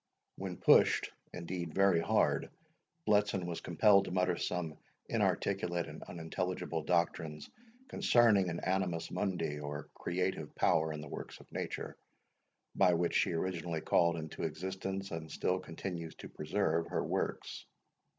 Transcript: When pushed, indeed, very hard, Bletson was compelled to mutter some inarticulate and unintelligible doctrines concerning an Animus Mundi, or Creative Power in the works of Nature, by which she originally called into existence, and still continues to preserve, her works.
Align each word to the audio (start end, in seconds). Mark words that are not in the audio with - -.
When 0.35 0.57
pushed, 0.57 1.11
indeed, 1.31 1.75
very 1.75 1.99
hard, 1.99 2.49
Bletson 3.05 3.45
was 3.45 3.61
compelled 3.61 4.05
to 4.05 4.11
mutter 4.11 4.35
some 4.35 4.79
inarticulate 5.07 5.85
and 5.87 6.01
unintelligible 6.01 6.81
doctrines 6.81 7.51
concerning 7.87 8.49
an 8.49 8.61
Animus 8.61 9.11
Mundi, 9.11 9.59
or 9.59 9.89
Creative 9.93 10.55
Power 10.55 10.91
in 10.91 11.01
the 11.01 11.07
works 11.07 11.39
of 11.39 11.51
Nature, 11.51 11.95
by 12.73 12.95
which 12.95 13.13
she 13.13 13.33
originally 13.33 13.81
called 13.81 14.15
into 14.15 14.41
existence, 14.41 15.11
and 15.11 15.29
still 15.31 15.59
continues 15.59 16.15
to 16.15 16.29
preserve, 16.29 16.87
her 16.87 17.03
works. 17.03 17.65